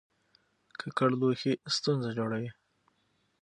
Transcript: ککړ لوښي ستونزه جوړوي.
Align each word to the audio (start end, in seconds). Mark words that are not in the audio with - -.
ککړ 0.79 1.09
لوښي 1.19 1.53
ستونزه 1.75 2.09
جوړوي. 2.17 2.51